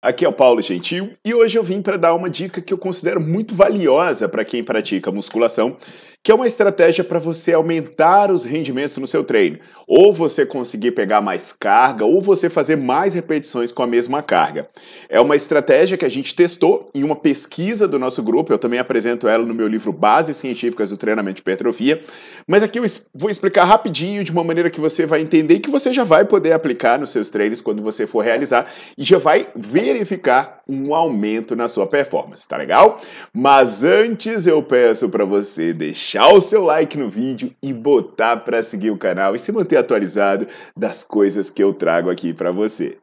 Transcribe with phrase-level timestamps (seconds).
[0.00, 2.78] Aqui é o Paulo Gentil e hoje eu vim para dar uma dica que eu
[2.78, 5.76] considero muito valiosa para quem pratica musculação,
[6.22, 9.58] que é uma estratégia para você aumentar os rendimentos no seu treino.
[9.88, 14.68] Ou você conseguir pegar mais carga, ou você fazer mais repetições com a mesma carga.
[15.08, 18.78] É uma estratégia que a gente testou em uma pesquisa do nosso grupo, eu também
[18.78, 22.02] apresento ela no meu livro Bases Científicas do Treinamento de Hipertrofia,
[22.46, 25.70] mas aqui eu vou explicar rapidinho de uma maneira que você vai entender e que
[25.70, 29.48] você já vai poder aplicar nos seus treinos quando você for realizar e já vai
[29.56, 33.00] verificar um aumento na sua performance, tá legal?
[33.32, 38.62] Mas antes eu peço para você deixar o seu like no vídeo e botar para
[38.62, 42.98] seguir o canal e se manter atualizado das coisas que eu trago aqui para você.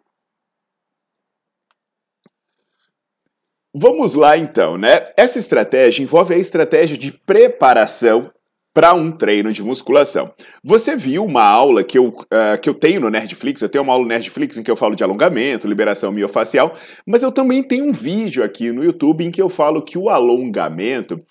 [3.78, 5.12] Vamos lá então, né?
[5.18, 8.32] Essa estratégia envolve a estratégia de preparação
[8.76, 10.34] para um treino de musculação.
[10.62, 13.94] Você viu uma aula que eu, uh, que eu tenho no Nerdflix, eu tenho uma
[13.94, 16.76] aula no Nerdflix em que eu falo de alongamento, liberação miofacial,
[17.08, 20.10] mas eu também tenho um vídeo aqui no YouTube em que eu falo que o
[20.10, 21.22] alongamento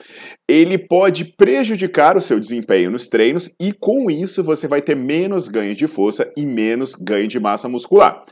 [0.49, 5.47] ele pode prejudicar o seu desempenho nos treinos e com isso você vai ter menos
[5.47, 8.25] ganho de força e menos ganho de massa muscular.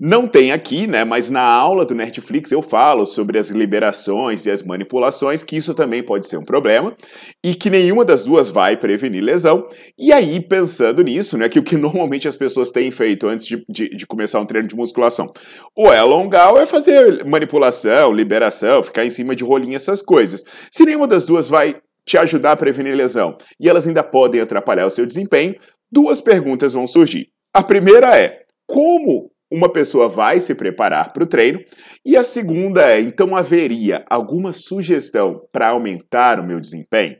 [0.00, 1.04] Não tem aqui, né?
[1.04, 5.74] Mas na aula do Netflix eu falo sobre as liberações e as manipulações, que isso
[5.74, 6.96] também pode ser um problema,
[7.44, 9.66] e que nenhuma das duas vai prevenir lesão.
[9.98, 11.48] E aí, pensando nisso, né?
[11.48, 14.68] Que o que normalmente as pessoas têm feito antes de, de, de começar um treino
[14.68, 15.32] de musculação,
[15.74, 20.44] ou é alongar ou é fazer manipulação, liberação, ficar em cima de rolinho, essas coisas.
[20.70, 21.74] Se nenhuma das duas vai
[22.06, 25.56] te ajudar a prevenir lesão e elas ainda podem atrapalhar o seu desempenho,
[25.90, 27.30] duas perguntas vão surgir.
[27.52, 31.60] A primeira é: como uma pessoa vai se preparar para o treino.
[32.04, 37.16] E a segunda é: então haveria alguma sugestão para aumentar o meu desempenho?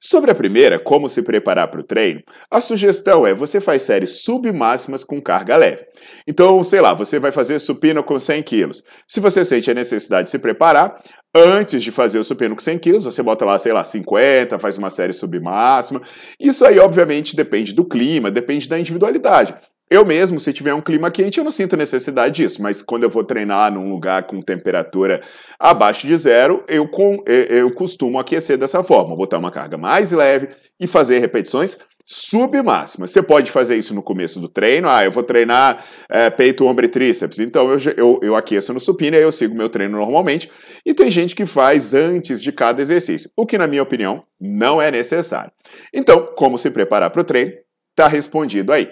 [0.00, 2.20] Sobre a primeira, como se preparar para o treino,
[2.50, 5.84] a sugestão é você faz séries submáximas com carga leve.
[6.28, 8.82] Então, sei lá, você vai fazer supino com 100 quilos.
[9.08, 11.02] Se você sente a necessidade de se preparar,
[11.34, 14.76] antes de fazer o supino com 100 quilos, você bota lá, sei lá, 50, faz
[14.76, 16.02] uma série submáxima.
[16.38, 19.54] Isso aí, obviamente, depende do clima, depende da individualidade.
[19.88, 23.10] Eu mesmo, se tiver um clima quente, eu não sinto necessidade disso, mas quando eu
[23.10, 25.22] vou treinar num lugar com temperatura
[25.60, 30.48] abaixo de zero, eu, com, eu costumo aquecer dessa forma, botar uma carga mais leve
[30.80, 33.12] e fazer repetições submáximas.
[33.12, 36.84] Você pode fazer isso no começo do treino, ah, eu vou treinar é, peito, ombro
[36.84, 40.50] e tríceps, então eu, eu, eu aqueço no supino e eu sigo meu treino normalmente,
[40.84, 44.82] e tem gente que faz antes de cada exercício, o que na minha opinião não
[44.82, 45.52] é necessário.
[45.94, 47.52] Então, como se preparar para o treino?
[47.94, 48.88] Tá respondido aí.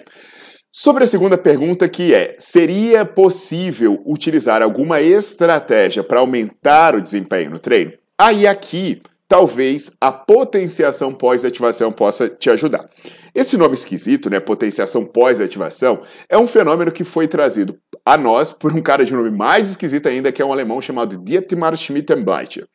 [0.77, 7.49] Sobre a segunda pergunta, que é: seria possível utilizar alguma estratégia para aumentar o desempenho
[7.49, 7.93] no treino?
[8.19, 12.89] Aí aqui, talvez a potenciação pós-ativação possa te ajudar.
[13.33, 18.73] Esse nome esquisito, né, potenciação pós-ativação, é um fenômeno que foi trazido a nós por
[18.73, 22.67] um cara de nome mais esquisito ainda, que é um alemão chamado Dietmar Schmittenbleiter.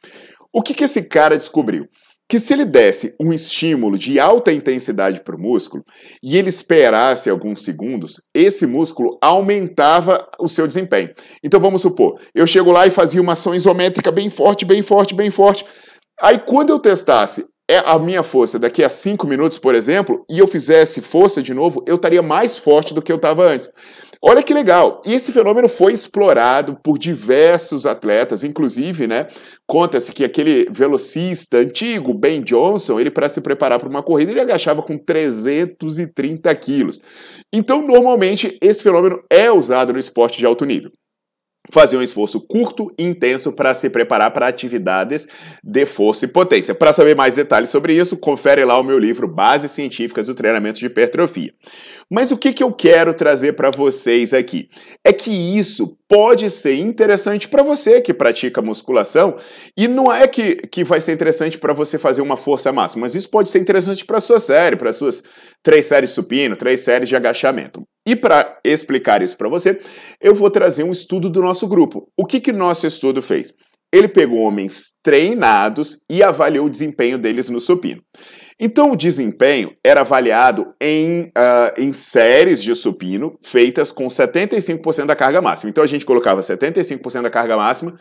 [0.51, 1.87] O que, que esse cara descobriu?
[2.31, 5.83] Que se ele desse um estímulo de alta intensidade para o músculo
[6.23, 11.11] e ele esperasse alguns segundos, esse músculo aumentava o seu desempenho.
[11.43, 15.13] Então vamos supor, eu chego lá e fazia uma ação isométrica bem forte, bem forte,
[15.13, 15.67] bem forte.
[16.23, 20.39] Aí quando eu testasse é a minha força daqui a 5 minutos, por exemplo, e
[20.39, 23.69] eu fizesse força de novo, eu estaria mais forte do que eu estava antes.
[24.23, 25.01] Olha que legal!
[25.07, 29.29] E esse fenômeno foi explorado por diversos atletas, inclusive, né?
[29.67, 34.41] Conta-se que aquele velocista antigo, Ben Johnson, ele para se preparar para uma corrida, ele
[34.41, 37.01] agachava com 330 quilos.
[37.51, 40.91] Então, normalmente, esse fenômeno é usado no esporte de alto nível.
[41.73, 45.27] Fazer um esforço curto e intenso para se preparar para atividades
[45.63, 46.75] de força e potência.
[46.75, 50.79] Para saber mais detalhes sobre isso, confere lá o meu livro Bases Científicas do Treinamento
[50.79, 51.53] de Hipertrofia.
[52.11, 54.69] Mas o que, que eu quero trazer para vocês aqui?
[55.05, 59.37] É que isso pode ser interessante para você que pratica musculação
[59.77, 63.15] e não é que, que vai ser interessante para você fazer uma força máxima, mas
[63.15, 65.23] isso pode ser interessante para sua série, para suas
[65.63, 67.87] três séries supino, três séries de agachamento.
[68.11, 69.81] E para explicar isso para você,
[70.21, 72.09] eu vou trazer um estudo do nosso grupo.
[72.17, 73.55] O que, que nosso estudo fez?
[73.93, 78.03] Ele pegou homens treinados e avaliou o desempenho deles no supino.
[78.59, 85.15] Então, o desempenho era avaliado em, uh, em séries de supino feitas com 75% da
[85.15, 85.71] carga máxima.
[85.71, 87.95] Então, a gente colocava 75% da carga máxima,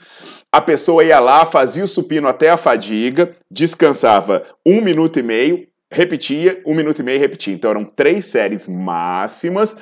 [0.51, 5.67] a pessoa ia lá, fazia o supino até a fadiga, descansava um minuto e meio,
[5.91, 7.53] repetia, um minuto e meio repetia.
[7.53, 9.75] Então, eram três séries máximas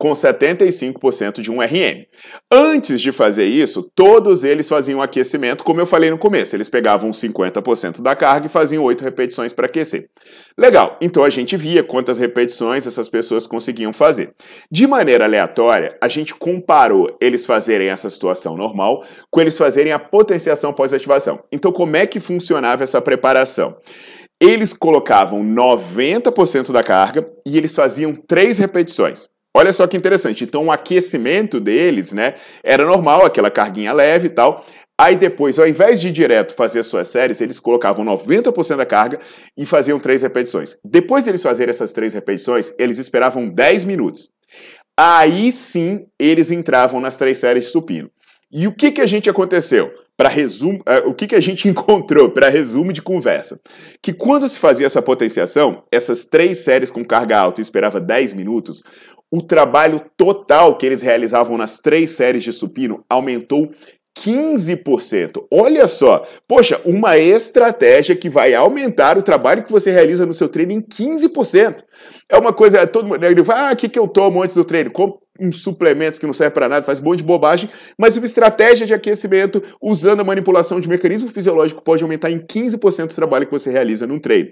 [0.00, 2.06] com 75% de um RM.
[2.50, 6.56] Antes de fazer isso, todos eles faziam aquecimento, como eu falei no começo.
[6.56, 10.08] Eles pegavam 50% da carga e faziam 8 repetições para aquecer.
[10.56, 14.32] Legal, então a gente via quantas repetições essas pessoas conseguiam fazer.
[14.72, 19.98] De maneira aleatória, a gente comparou eles fazerem essa situação normal com eles fazerem a
[19.98, 21.44] potenciação pós-ativação.
[21.52, 23.76] Então, como é que funcionava essa preparação?
[24.40, 29.28] Eles colocavam 90% da carga e eles faziam 3 repetições.
[29.56, 30.44] Olha só que interessante.
[30.44, 34.64] Então, o aquecimento deles, né, era normal, aquela carguinha leve e tal.
[35.00, 39.18] Aí depois, ao invés de direto fazer suas séries, eles colocavam 90% da carga
[39.56, 40.76] e faziam três repetições.
[40.84, 44.28] Depois de eles fazerem essas três repetições, eles esperavam 10 minutos.
[44.98, 48.10] Aí sim, eles entravam nas três séries de supino.
[48.52, 49.92] E o que, que a gente aconteceu?
[50.16, 53.60] Para resumo, uh, o que, que a gente encontrou para resumo de conversa?
[54.02, 58.32] Que quando se fazia essa potenciação, essas três séries com carga alta e esperava 10
[58.32, 58.82] minutos,
[59.30, 63.70] o trabalho total que eles realizavam nas três séries de supino aumentou
[64.18, 65.46] 15%.
[65.52, 70.48] Olha só, poxa, uma estratégia que vai aumentar o trabalho que você realiza no seu
[70.48, 71.84] treino em 15%.
[72.28, 74.90] É uma coisa, todo mundo fala, ah, o que, que eu tomo antes do treino?
[74.90, 78.26] Como uns suplementos que não servem para nada, faz um monte de bobagem, mas uma
[78.26, 83.46] estratégia de aquecimento usando a manipulação de mecanismo fisiológico pode aumentar em 15% o trabalho
[83.46, 84.50] que você realiza num treino.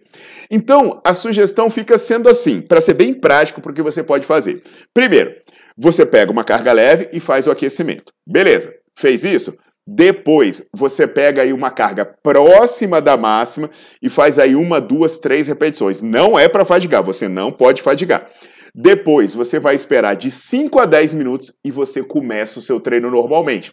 [0.50, 4.26] Então, a sugestão fica sendo assim, para ser bem prático para o que você pode
[4.26, 4.62] fazer.
[4.94, 5.34] Primeiro,
[5.76, 8.12] você pega uma carga leve e faz o aquecimento.
[8.26, 9.56] Beleza, fez isso?
[9.90, 13.70] Depois, você pega aí uma carga próxima da máxima
[14.02, 16.02] e faz aí uma, duas, três repetições.
[16.02, 18.28] Não é para fadigar, você não pode fadigar.
[18.74, 23.10] Depois, você vai esperar de 5 a 10 minutos e você começa o seu treino
[23.10, 23.72] normalmente.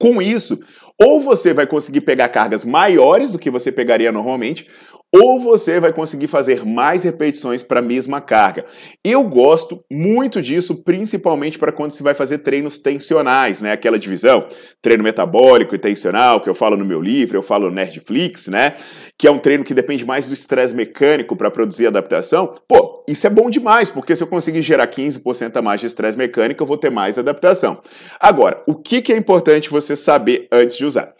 [0.00, 0.58] Com isso,
[1.00, 4.68] ou você vai conseguir pegar cargas maiores do que você pegaria normalmente,
[5.16, 8.66] ou você vai conseguir fazer mais repetições para a mesma carga.
[9.04, 13.70] Eu gosto muito disso, principalmente para quando se vai fazer treinos tensionais, né?
[13.70, 14.48] Aquela divisão,
[14.82, 18.74] treino metabólico e tensional, que eu falo no meu livro, eu falo no Nerdflix, né?
[19.16, 22.52] Que é um treino que depende mais do estresse mecânico para produzir adaptação.
[22.66, 26.18] Pô, isso é bom demais, porque se eu conseguir gerar 15% a mais de estresse
[26.18, 27.80] mecânico, eu vou ter mais adaptação.
[28.18, 31.14] Agora, o que, que é importante você saber antes de usar?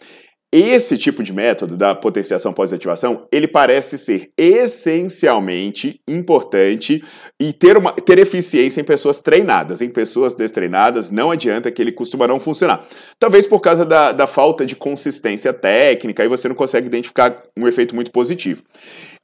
[0.51, 7.03] Esse tipo de método da potenciação pós-ativação, ele parece ser essencialmente importante
[7.41, 9.81] e ter, uma, ter eficiência em pessoas treinadas.
[9.81, 12.87] Em pessoas destreinadas, não adianta que ele costuma não funcionar.
[13.19, 17.67] Talvez por causa da, da falta de consistência técnica e você não consegue identificar um
[17.67, 18.63] efeito muito positivo.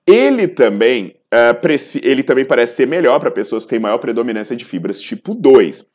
[0.05, 4.65] Ele também, uh, ele também parece ser melhor para pessoas que têm maior predominância de
[4.65, 5.85] fibras tipo 2.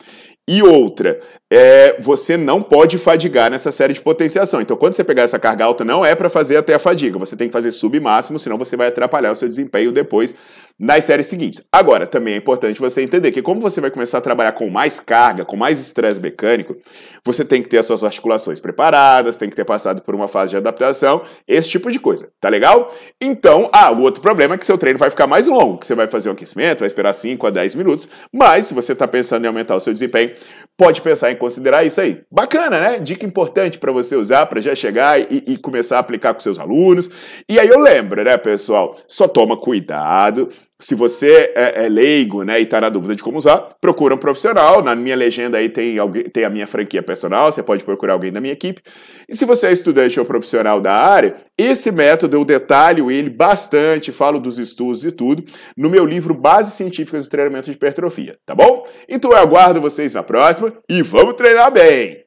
[0.49, 1.21] E outra,
[1.53, 4.61] é, você não pode fadigar nessa série de potenciação.
[4.61, 7.19] Então, quando você pegar essa carga alta, não é para fazer até a fadiga.
[7.19, 10.35] Você tem que fazer submáximo, senão você vai atrapalhar o seu desempenho depois
[10.79, 11.65] nas séries seguintes.
[11.73, 15.01] Agora, também é importante você entender que como você vai começar a trabalhar com mais
[15.01, 16.77] carga, com mais estresse mecânico,
[17.25, 20.51] você tem que ter as suas articulações preparadas, tem que ter passado por uma fase
[20.51, 22.93] de adaptação, esse tipo de coisa, tá legal?
[23.21, 25.95] Então, ah, o outro problema é que seu treino vai ficar mais longo, que você
[25.95, 29.45] vai fazer um aquecimento, vai esperar 5 a 10 minutos, mas se você está pensando
[29.45, 30.33] em aumentar o seu desempenho,
[30.77, 32.23] pode pensar em considerar isso aí.
[32.31, 32.99] Bacana, né?
[32.99, 36.59] Dica importante para você usar para já chegar e, e, começar a aplicar com seus
[36.59, 37.09] alunos.
[37.49, 38.97] E aí eu lembro, né, pessoal?
[39.09, 43.39] Só toma cuidado se você é, é, leigo né, e está na dúvida de como
[43.39, 44.83] usar, procura um profissional.
[44.83, 48.31] Na minha legenda aí tem, alguém, tem a minha franquia personal, você pode procurar alguém
[48.31, 48.83] da minha equipe.
[49.29, 54.13] E se você é estudante ou profissional da área, esse método eu detalho ele bastante,
[54.13, 55.45] falo dos estudos e tudo,
[55.77, 58.87] no meu livro Bases Científicas do Treinamento de Hipertrofia, tá bom?
[59.09, 62.25] Então eu aguardo vocês na próxima e vamos treinar bem!